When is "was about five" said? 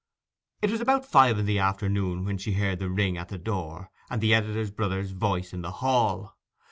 0.71-1.37